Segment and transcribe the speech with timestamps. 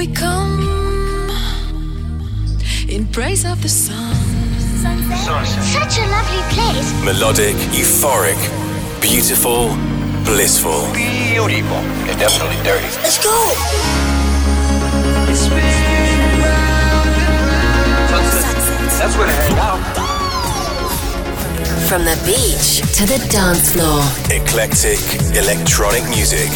[0.00, 0.58] we come
[2.88, 4.14] in praise of the sun.
[5.76, 6.88] Such a lovely place.
[7.04, 8.40] Melodic, euphoric,
[9.02, 9.76] beautiful,
[10.24, 10.90] blissful.
[10.94, 11.82] Beautiful.
[12.08, 12.88] It's definitely dirty.
[13.04, 13.36] Let's go.
[18.98, 19.99] That's where to hang out.
[21.90, 24.00] From the beach to the dance floor,
[24.30, 25.00] Eclectic,
[25.36, 26.48] electronic music.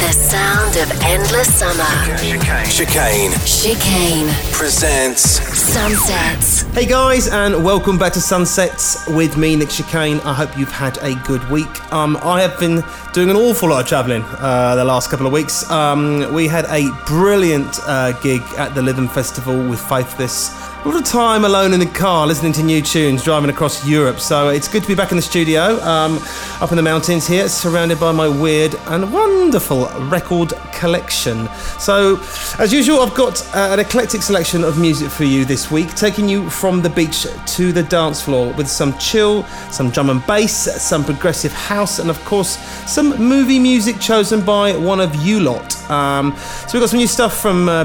[0.00, 1.84] the sound of endless summer.
[2.16, 4.28] Chicane Chicane Chicane.
[4.50, 5.20] presents
[5.58, 6.62] Sunsets.
[6.74, 10.20] Hey guys, and welcome back to Sunsets with me, Nick Chicane.
[10.20, 11.92] I hope you've had a good week.
[11.92, 15.34] Um, I have been doing an awful lot of travelling uh, the last couple of
[15.34, 15.70] weeks.
[15.70, 20.48] Um, we had a brilliant uh, gig at the Lytham Festival with Faith this.
[20.84, 24.20] A lot of time alone in the car listening to new tunes, driving across Europe.
[24.20, 26.20] So it's good to be back in the studio, um,
[26.60, 31.48] up in the mountains here, surrounded by my weird and wonderful record collection.
[31.80, 32.20] So,
[32.60, 36.28] as usual, I've got uh, an eclectic selection of music for you this week, taking
[36.28, 40.52] you from the beach to the dance floor with some chill, some drum and bass,
[40.80, 42.56] some progressive house, and of course,
[42.88, 45.90] some movie music chosen by one of you lot.
[45.90, 47.84] Um, so, we've got some new stuff from uh,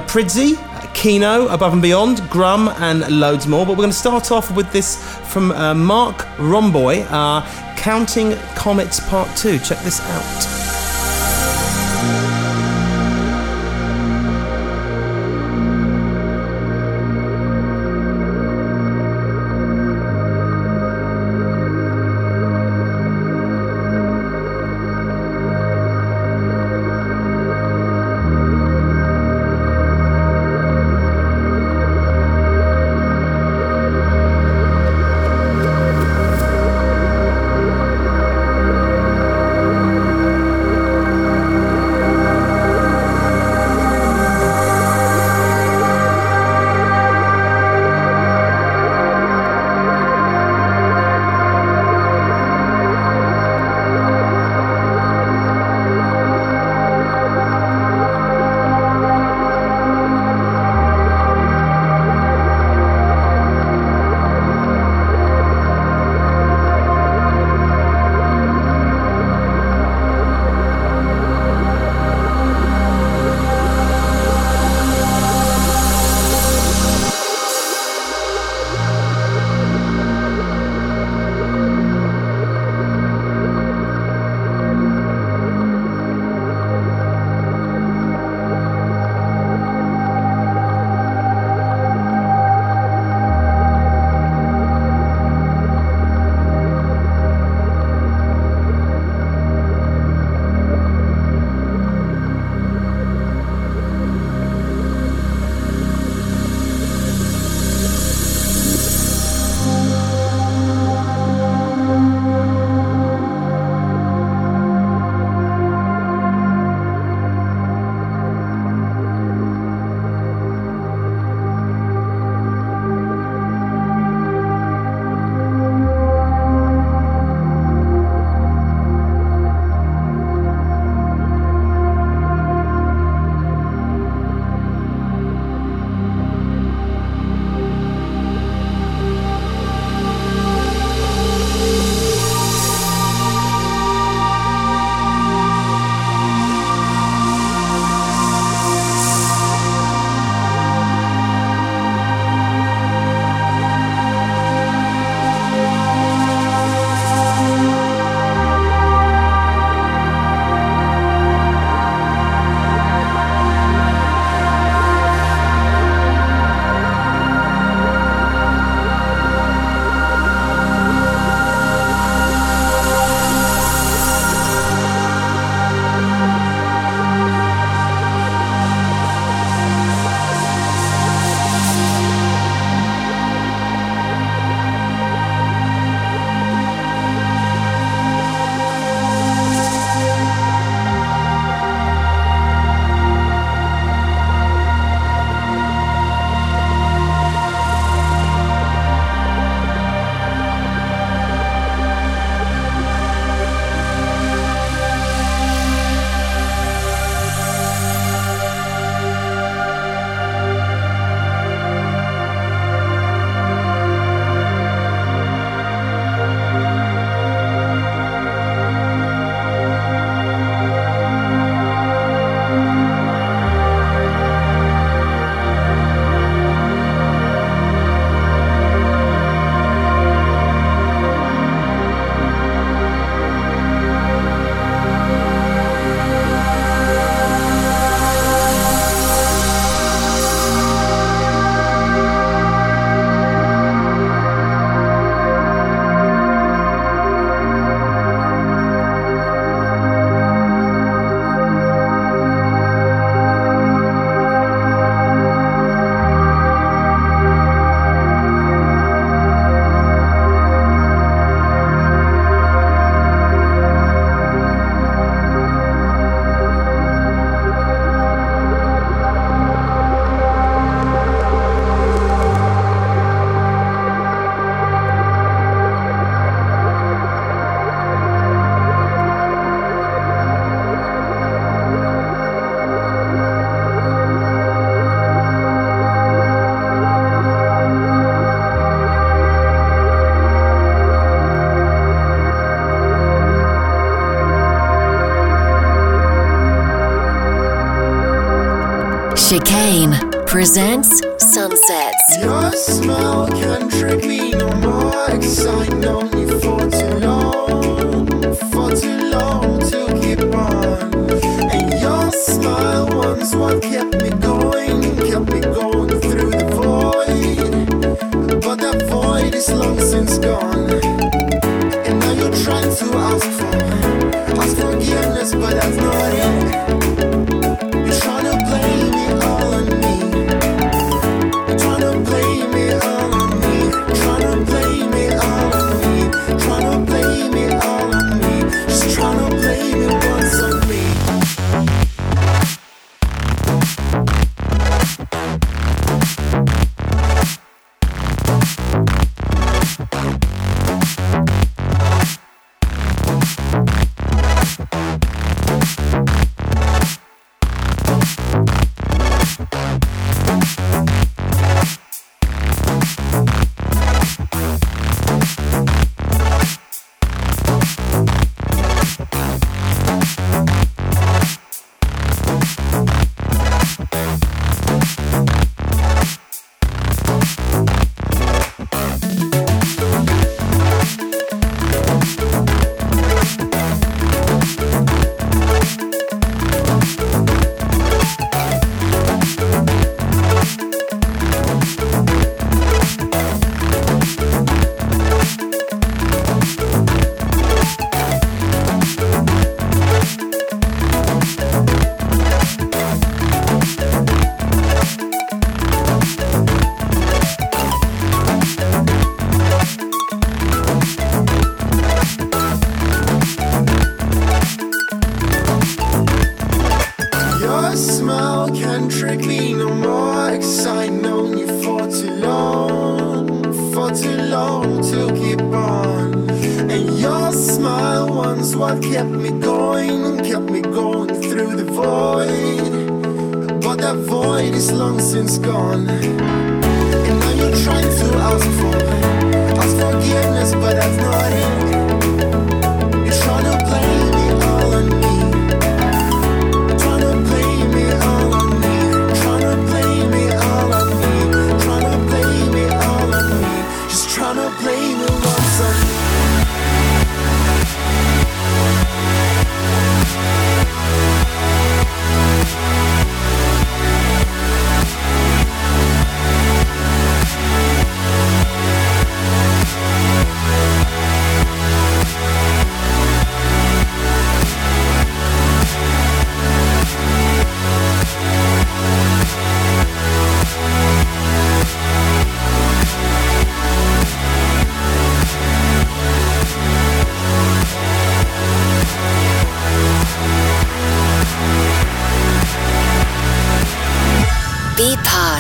[0.94, 3.66] Keeno, Above and Beyond, Grum, and loads more.
[3.66, 9.00] But we're going to start off with this from uh, Marc Romboy, uh, Counting Comets
[9.10, 9.60] Part 2.
[9.60, 10.63] Check this out.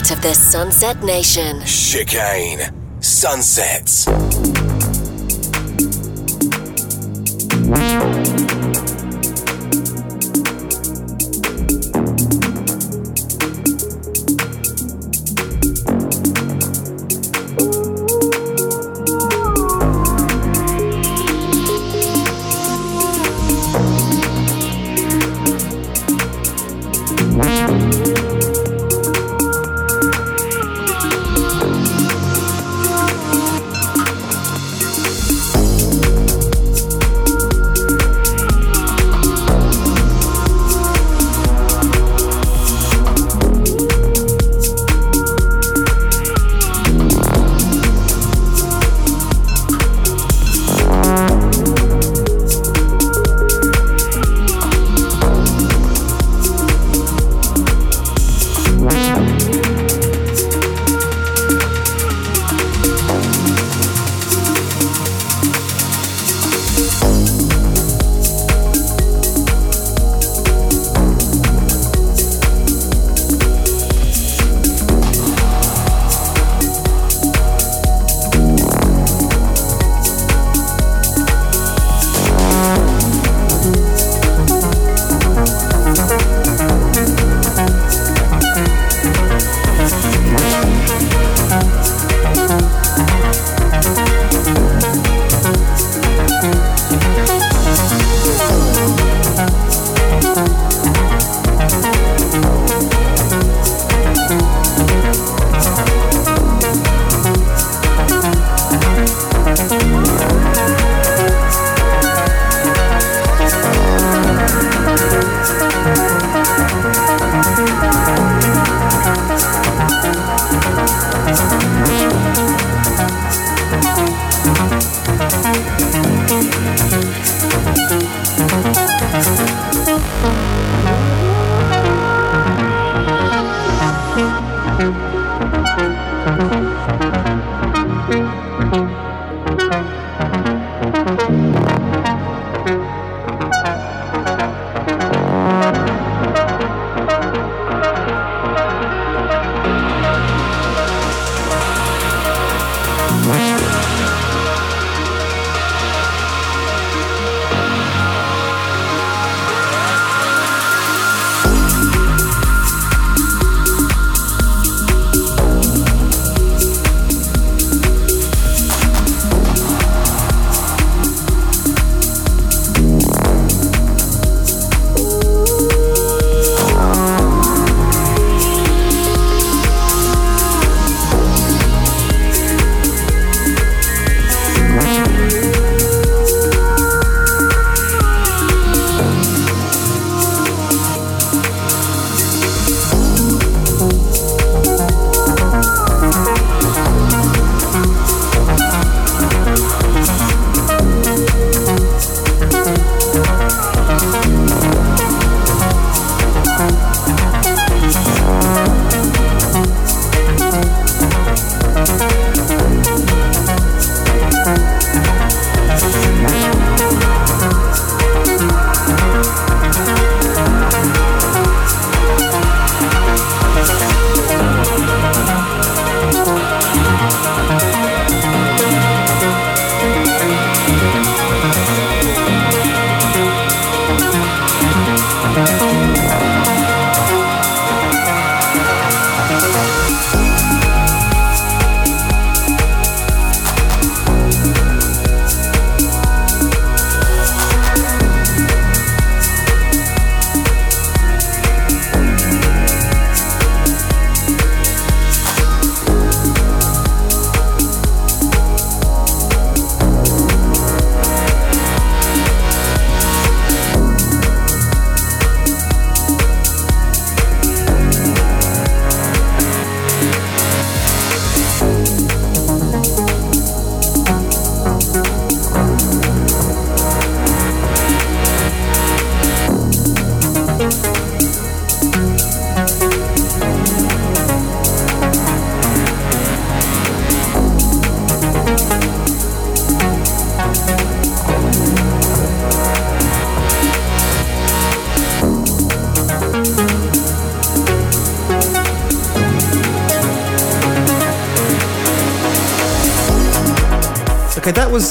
[0.03, 1.62] Part of the Sunset Nation.
[1.62, 2.60] Chicane.
[3.00, 4.05] Sunsets.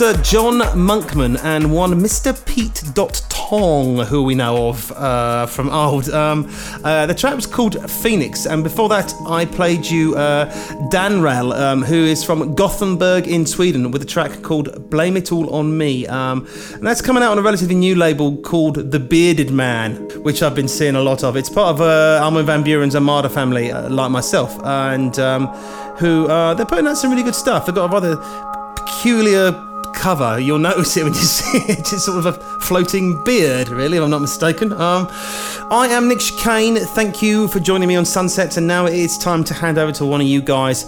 [0.02, 2.35] John Monkman and one Mr.
[2.44, 6.11] Pete Dot Tong, who we know of uh, from old.
[6.11, 6.50] Um,
[6.82, 10.50] uh, the track was called Phoenix, and before that, I played you uh,
[10.90, 15.49] Danrell, um, who is from Gothenburg in Sweden, with a track called Blame It All
[15.54, 16.04] on Me.
[16.09, 20.42] Um, and that's coming out on a relatively new label called The Bearded Man, which
[20.42, 21.37] I've been seeing a lot of.
[21.37, 25.47] It's part of uh, Armin Van Buuren's Armada family, uh, like myself, and um,
[25.99, 27.66] who uh, they're putting out some really good stuff.
[27.66, 28.16] They've got a rather
[28.75, 29.72] peculiar
[30.02, 30.40] cover.
[30.40, 31.78] You'll notice it when you see it.
[31.78, 34.73] It's sort of a floating beard, really, if I'm not mistaken.
[34.73, 35.06] Um,
[35.71, 36.76] I am Nick Chicane.
[36.76, 40.04] Thank you for joining me on Sunsets, and now it's time to hand over to
[40.04, 40.82] one of you guys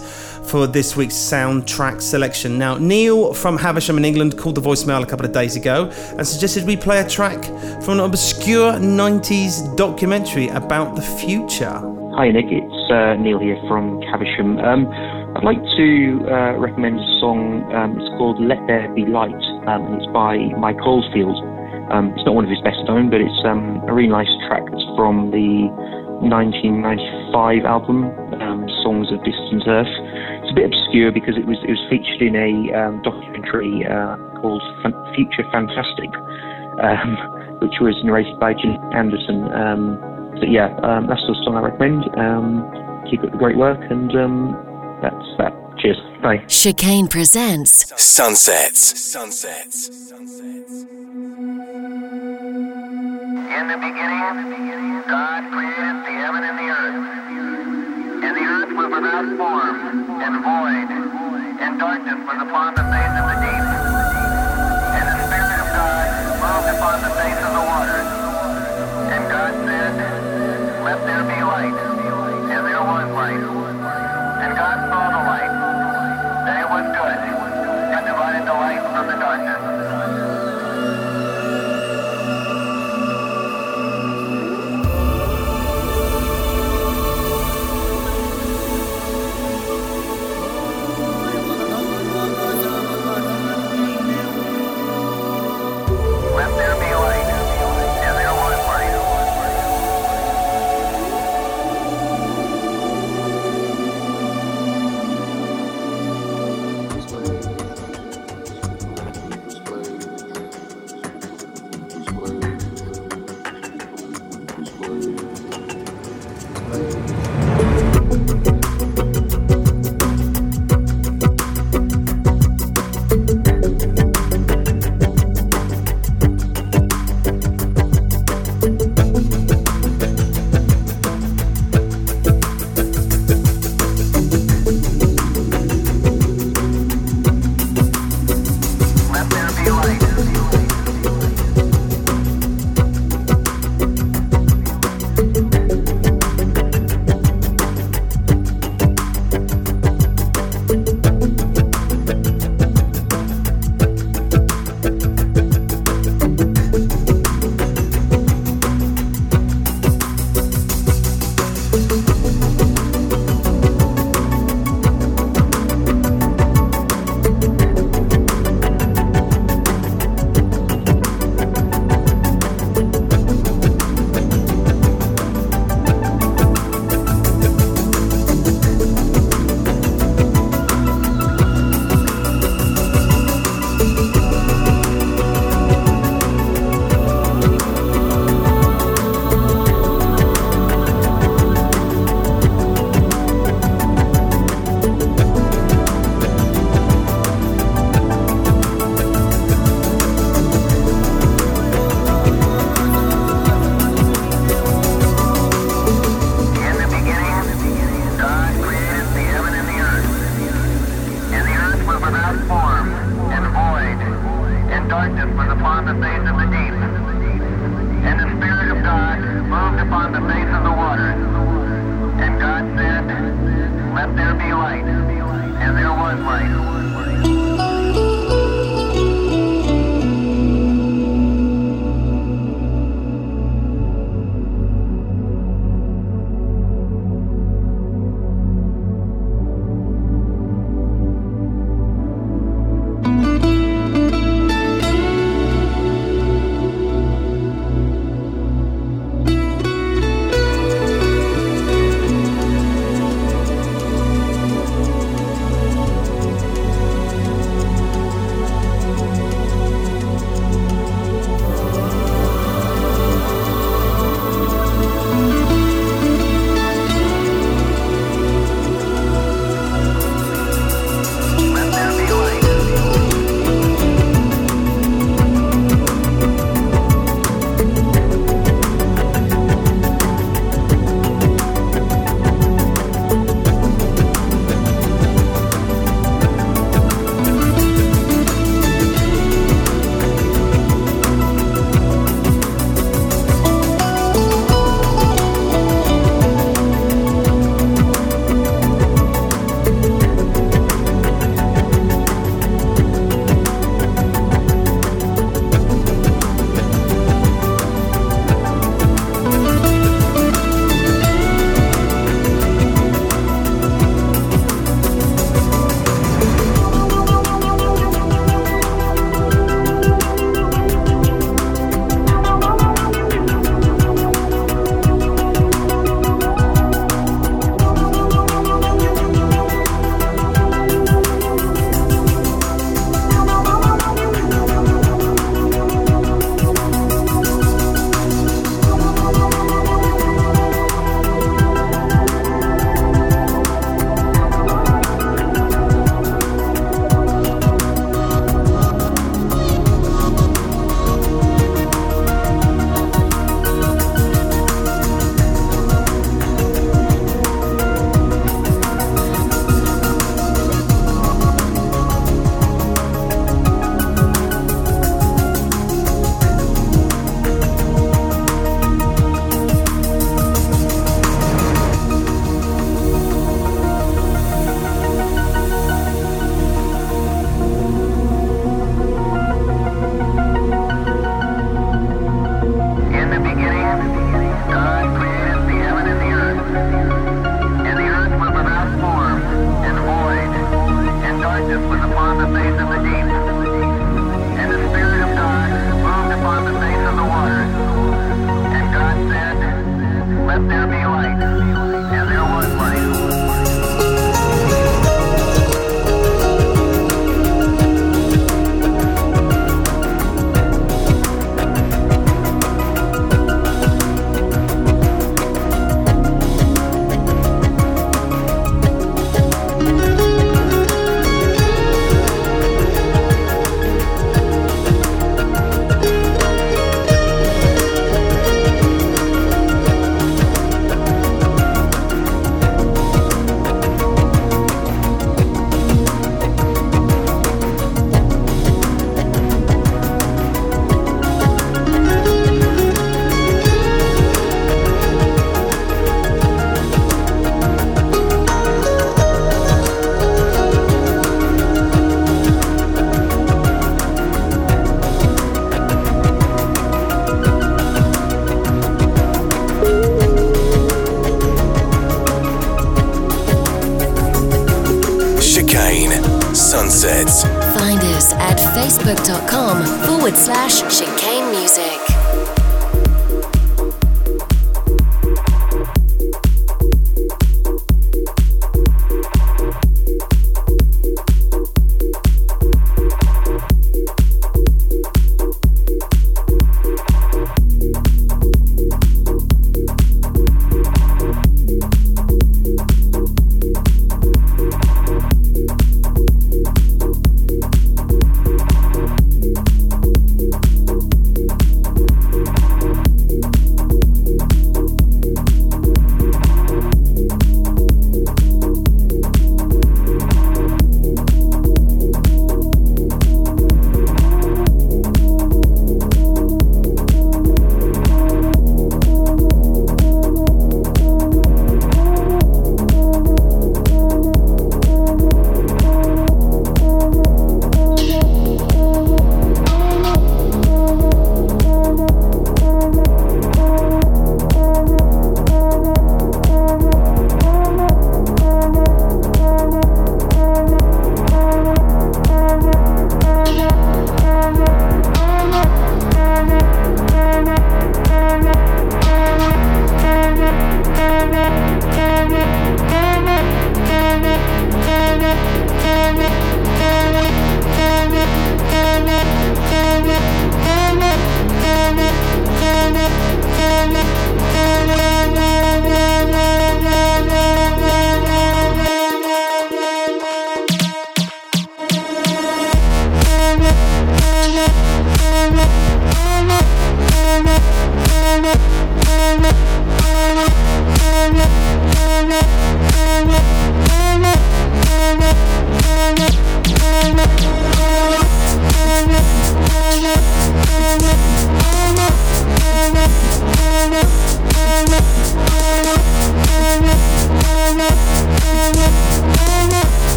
[0.51, 2.57] for this week's soundtrack selection.
[2.57, 6.27] Now, Neil from Haversham in England called the voicemail a couple of days ago and
[6.27, 7.41] suggested we play a track
[7.83, 11.81] from an obscure 90s documentary about the future.
[12.15, 14.59] Hi Nick, it's uh, Neil here from Caversham.
[14.59, 14.85] Um,
[15.35, 15.87] I'd like to
[16.31, 17.67] uh, recommend a song.
[17.75, 19.35] Um, it's called "Let There Be Light,"
[19.67, 21.35] um, and it's by Mike Oldfield.
[21.91, 24.63] Um, it's not one of his best known, but it's um, a really nice track.
[24.95, 25.67] From the
[26.23, 28.07] 1995 album
[28.39, 29.91] um, "Songs of Distant Earth."
[30.39, 34.15] It's a bit obscure because it was it was featured in a um, documentary uh,
[34.39, 36.15] called F- Future Fantastic,
[37.59, 39.51] which was narrated by Gillian Anderson.
[40.39, 40.71] so yeah,
[41.11, 42.07] that's the song I recommend.
[43.11, 44.15] keep up the great work and
[45.01, 45.53] that's that.
[45.77, 45.97] Cheers.
[46.21, 46.37] Bye.
[46.47, 48.99] Chicane presents Sunsets.
[48.99, 50.09] Sunsets.
[50.09, 50.83] Sunsets.
[53.55, 58.23] In the beginning, God created the heaven and the earth.
[58.23, 59.75] And the earth was without form
[60.21, 60.89] and void,
[61.61, 63.65] and darkness was upon the face of the deep.
[64.95, 66.07] And the Spirit of God
[66.41, 68.14] moved upon the face of the waters.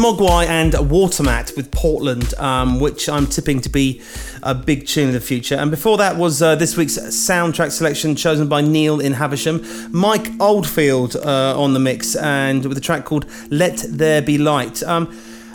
[0.00, 4.00] Moguai and Watermat with Portland, um, which I'm tipping to be
[4.42, 5.56] a big tune in the future.
[5.56, 10.30] And before that was uh, this week's soundtrack selection chosen by Neil in Haversham, Mike
[10.40, 14.82] Oldfield uh, on the mix, and with a track called Let There Be Light.
[14.84, 15.06] Um,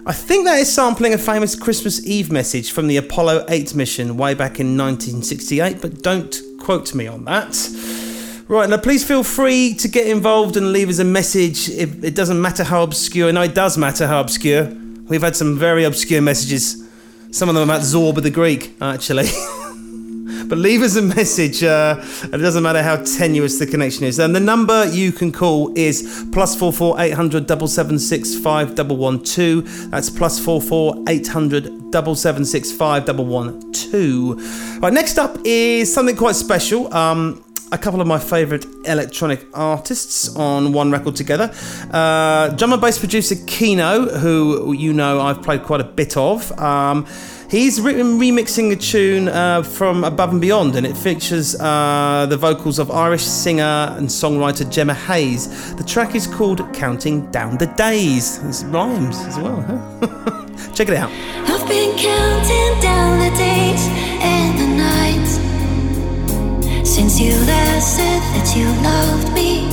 [0.05, 4.15] I think that is sampling a famous Christmas Eve message from the Apollo 8 mission
[4.15, 8.04] way back in 1968, but don't quote me on that.
[8.47, 11.67] Right, now please feel free to get involved and leave us a message.
[11.67, 13.34] If it doesn't matter how obscure.
[13.34, 14.65] No, it does matter how obscure.
[15.08, 16.88] We've had some very obscure messages.
[17.31, 19.25] Some of them about Zorba the Greek, actually.
[20.47, 21.63] but leave us a message.
[21.63, 21.95] Uh,
[22.31, 24.19] it doesn't matter how tenuous the connection is.
[24.19, 28.36] And the number you can call is plus four four eight hundred double seven six
[28.36, 29.62] five double one two.
[29.89, 34.36] That's plus four four eight hundred double seven six five double one two.
[34.81, 36.93] Right, next up is something quite special.
[36.93, 41.51] Um, a couple of my favourite electronic artists on one record together.
[41.91, 46.51] Uh, drum and bass producer Keeno, who you know I've played quite a bit of.
[46.60, 47.06] Um,
[47.49, 52.38] he's written remixing a tune uh, from Above and Beyond, and it features uh, the
[52.38, 55.75] vocals of Irish singer and songwriter Gemma Hayes.
[55.75, 58.38] The track is called Counting Down the Days.
[58.38, 60.45] It rhymes as well, huh?
[60.73, 61.12] Check it out.
[66.95, 69.67] Since you last said that you loved me.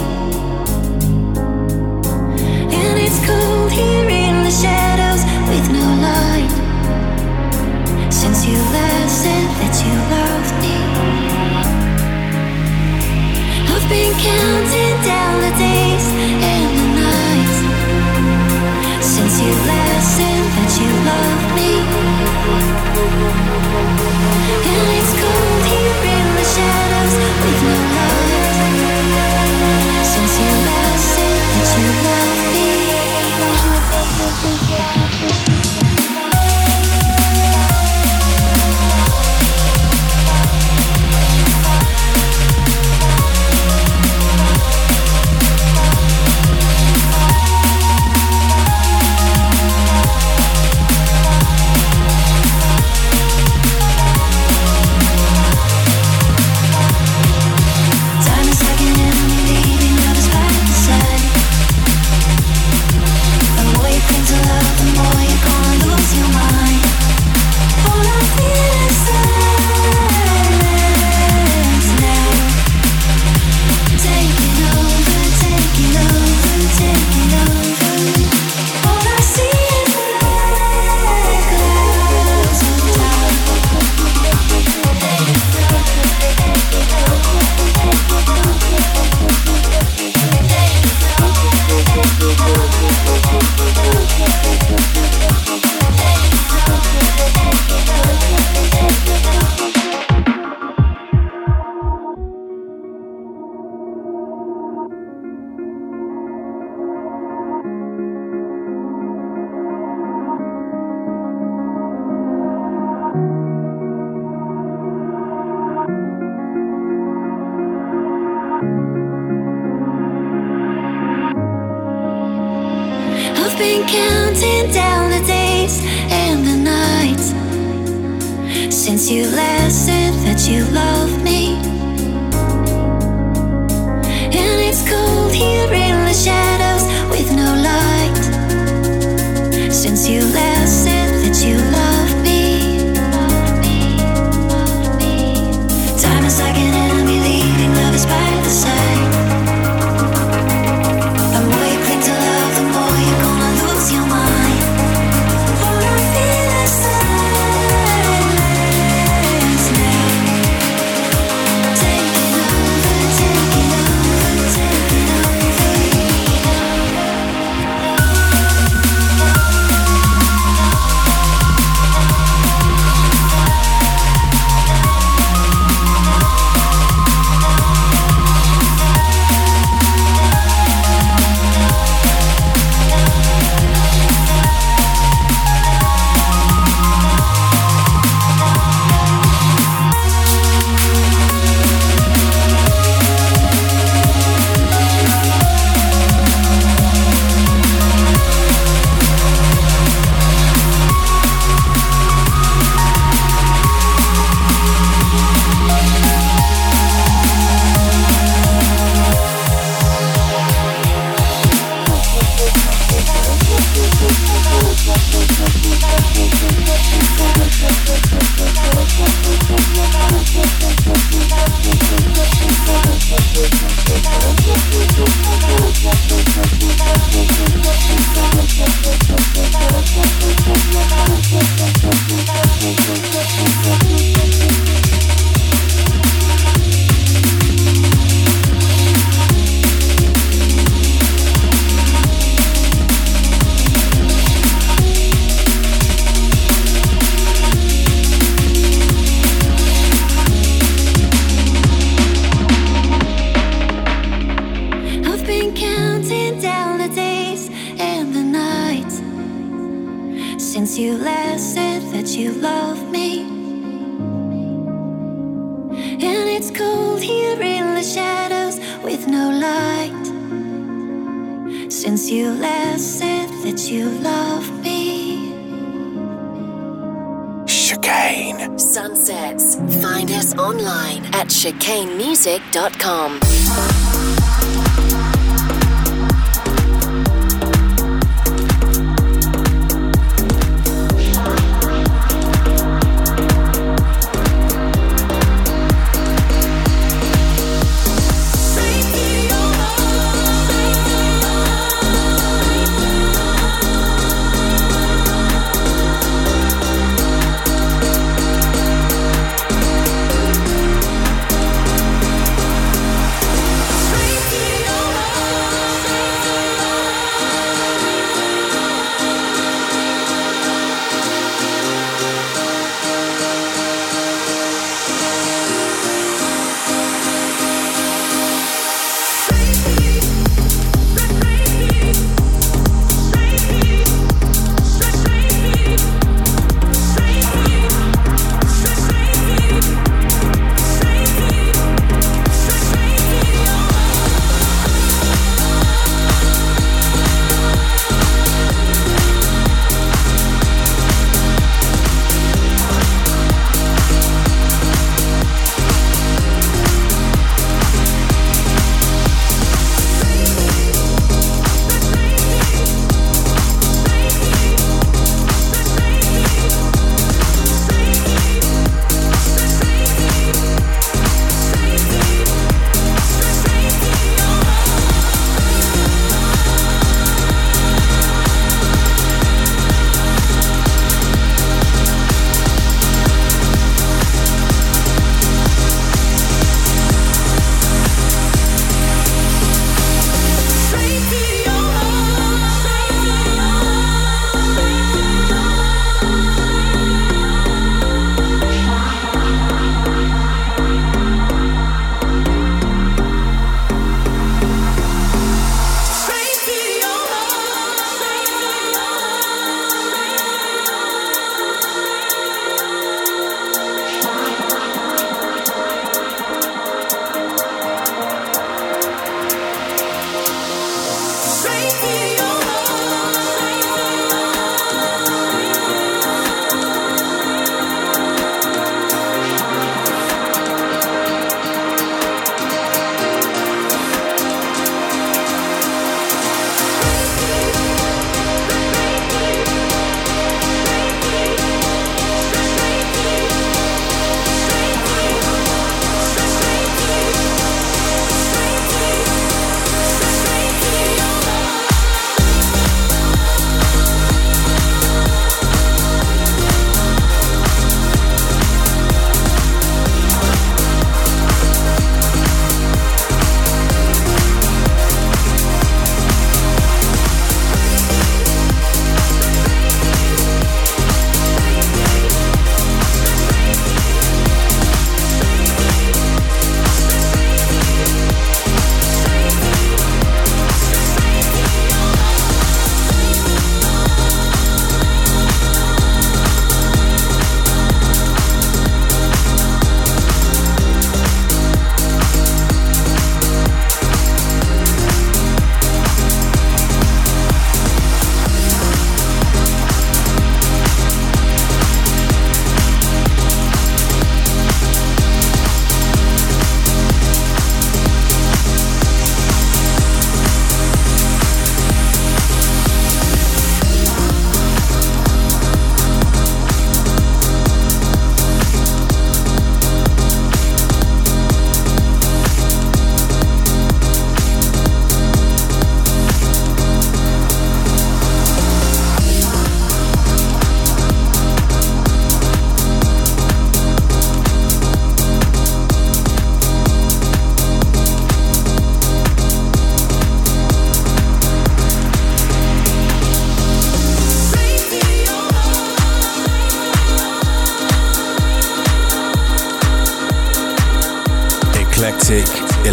[2.66, 6.50] And it's cold here in the shadows with no light.
[8.10, 10.76] Since you last said that you loved me.
[13.70, 16.06] I've been counting down the days
[16.50, 17.58] and the nights.
[18.98, 21.70] Since you last said that you loved me.
[24.74, 26.91] And it's cold here in the shadows
[31.72, 31.94] said
[34.18, 35.01] that you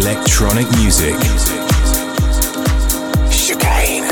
[0.00, 1.14] electronic music.
[3.30, 4.08] Chicane.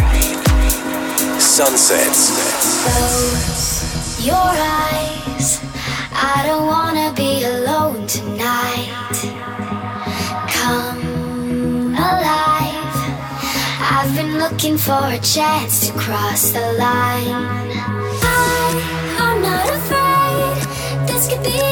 [1.41, 2.23] Sunsets.
[2.83, 5.61] Close your eyes.
[6.13, 9.17] I don't wanna be alone tonight.
[10.57, 12.97] Come alive.
[13.97, 17.33] I've been looking for a chance to cross the line.
[18.23, 18.69] I,
[19.25, 21.09] I'm not afraid.
[21.09, 21.68] This could be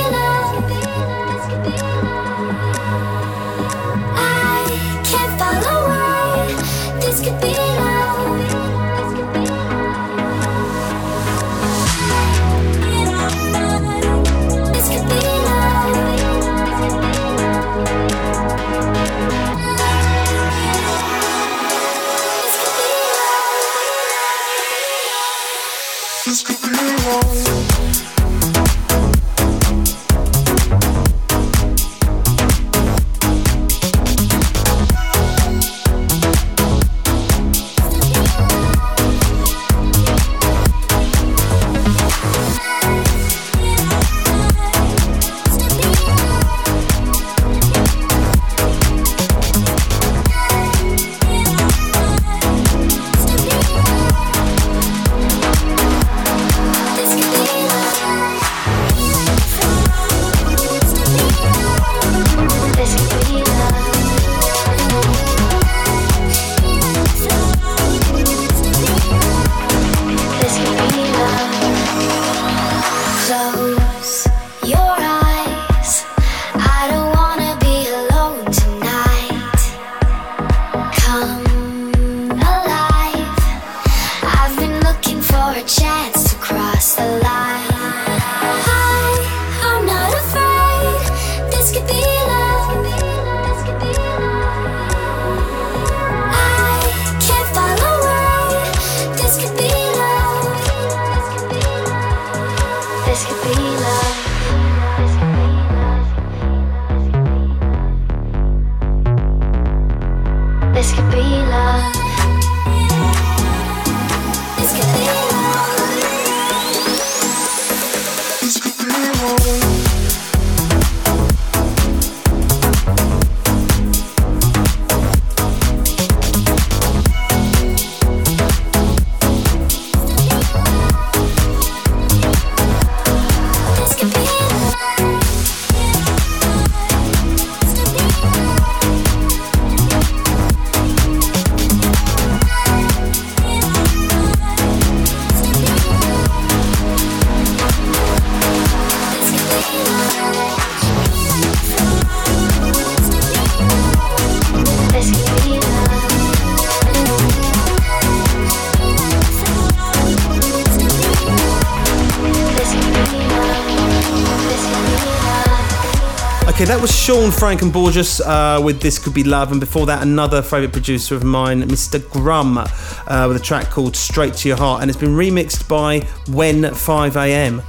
[166.69, 170.03] that was Shaun Frank and Borgeous uh, with This Could Be Love, and before that,
[170.03, 172.03] another favourite producer of mine, Mr.
[172.11, 176.01] Grum, uh, with a track called Straight to Your Heart, and it's been remixed by
[176.29, 177.61] When 5am,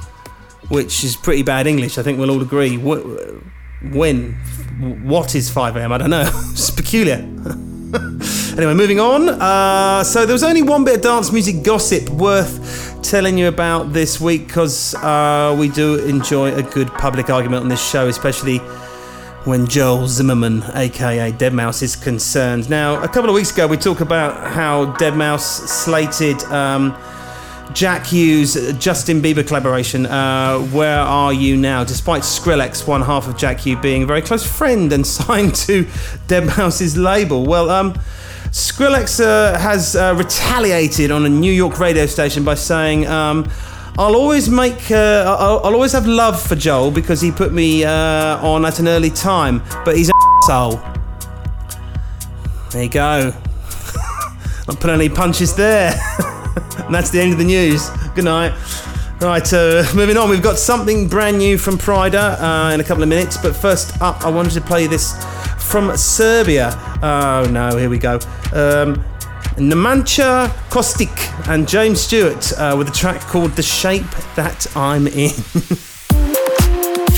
[0.68, 2.76] which is pretty bad English, I think we'll all agree.
[2.76, 4.32] When?
[5.04, 5.92] What is 5am?
[5.92, 6.28] I don't know.
[6.52, 7.24] it's peculiar.
[8.58, 9.28] Anyway, moving on.
[9.28, 13.92] Uh, so there was only one bit of dance music gossip worth telling you about
[13.92, 18.60] this week because uh, we do enjoy a good public argument on this show, especially
[19.48, 22.68] when Joel Zimmerman, aka Deadmau5, is concerned.
[22.68, 26.94] Now, a couple of weeks ago, we talked about how Deadmau5 slated um,
[27.72, 28.44] Jack Ü,
[28.74, 30.04] Justin Bieber collaboration.
[30.04, 31.82] Uh, Where are you now?
[31.82, 35.84] Despite Skrillex, one half of Jack Ü, being a very close friend and signed to
[36.26, 37.46] Deadmau5's label.
[37.46, 37.94] Well, um,
[38.50, 43.50] Skrillex uh, has uh, retaliated on a New York radio station by saying, um,
[43.98, 47.84] "I'll always make, uh, I'll, I'll always have love for Joel because he put me
[47.84, 50.80] uh, on at an early time, but he's an asshole."
[52.70, 53.32] There you go.
[54.68, 55.90] Not put any punches there.
[56.78, 57.88] and that's the end of the news.
[58.14, 58.52] Good night.
[59.20, 60.30] Right, uh, moving on.
[60.30, 64.00] We've got something brand new from Pryda uh, in a couple of minutes, but first
[64.00, 65.12] up, I wanted to play this
[65.58, 66.70] from Serbia.
[67.02, 68.20] Oh no, here we go.
[68.52, 69.04] Um,
[69.58, 75.30] Nemanja Kostic and James Stewart uh, with a track called The Shape That I'm In.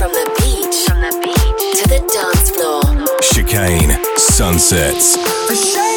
[0.00, 2.82] From the beach, from the beach to the dance floor.
[3.20, 5.89] Chicane Sunsets.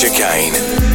[0.00, 0.89] chicane.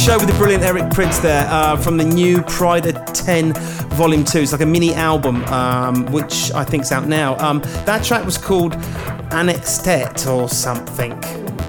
[0.00, 3.52] Show with the brilliant Eric Prydz there uh, from the new Pryda 10
[3.96, 4.38] Volume 2.
[4.38, 7.36] It's like a mini album, um, which I think's out now.
[7.36, 8.74] Um, that track was called
[9.30, 11.12] Annextet or something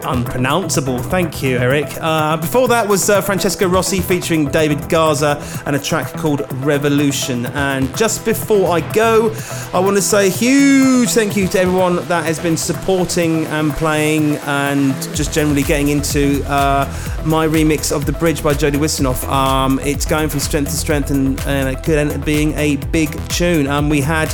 [0.06, 1.00] unpronounceable.
[1.00, 1.86] Thank you, Eric.
[2.00, 7.46] Uh, before that was uh, Francesco Rossi featuring David Garza and a track called Revolution.
[7.48, 9.36] And just before I go,
[9.74, 13.72] I want to say a huge thank you to everyone that has been supporting and
[13.74, 16.86] playing and just generally getting into uh,
[17.26, 19.28] my remix of The Bridge by Jody Wisternoff.
[19.28, 22.78] Um, it's going from strength to strength and, and it could end up being a
[22.92, 23.68] big tune.
[23.68, 24.34] Um, we had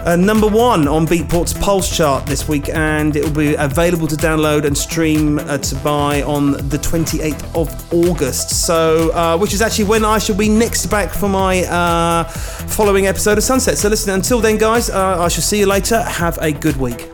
[0.00, 4.16] uh, number one on Beatport's Pulse chart this week, and it will be available to
[4.16, 8.66] download and stream uh, to buy on the 28th of August.
[8.66, 13.06] So, uh, which is actually when I shall be next back for my uh, following
[13.06, 13.78] episode of Sunset.
[13.78, 16.02] So, listen, until then, guys, uh, I shall see you later.
[16.02, 17.13] Have a good week.